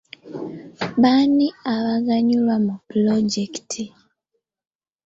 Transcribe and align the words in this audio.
Baani 1.01 1.47
abaganyulwa 1.73 2.55
mu 2.65 2.75
pulojekiti? 2.89 3.83